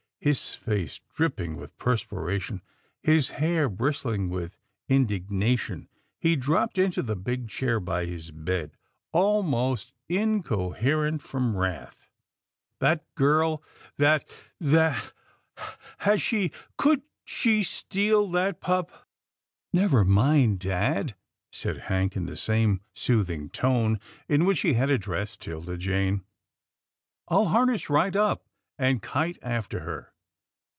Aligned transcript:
His 0.23 0.53
face 0.53 1.01
dripping 1.15 1.55
with 1.55 1.75
perspiration, 1.79 2.61
his 3.01 3.31
hair 3.31 3.67
brist 3.67 4.05
ling 4.05 4.29
with 4.29 4.55
indignation, 4.87 5.89
he 6.19 6.35
dropped 6.35 6.77
into 6.77 7.01
the 7.01 7.15
big 7.15 7.49
chair 7.49 7.79
by 7.79 8.05
his 8.05 8.29
bed, 8.29 8.77
almost 9.11 9.95
incoherent 10.07 11.23
from 11.23 11.57
wrath." 11.57 12.07
That 12.81 13.03
girl, 13.15 13.63
that— 13.97 14.29
that— 14.61 15.11
has 16.05 16.21
she— 16.21 16.51
could 16.77 17.01
she 17.25 17.63
steal 17.63 18.29
that 18.29 18.61
pup?"" 18.61 19.07
Never 19.73 20.05
mind, 20.05 20.59
dad," 20.59 21.15
said 21.51 21.79
Hank 21.89 22.15
in 22.15 22.27
the 22.27 22.37
same 22.37 22.81
soothing 22.93 23.49
tone 23.49 23.99
in 24.29 24.45
which 24.45 24.59
he 24.61 24.73
had 24.73 24.91
addressed 24.91 25.41
'Tilda 25.41 25.77
Jane," 25.79 26.23
I'll 27.27 27.45
harness 27.45 27.89
right 27.89 28.15
up, 28.15 28.45
and 28.77 29.01
kite 29.01 29.39
after 29.41 29.79
her. 29.79 30.09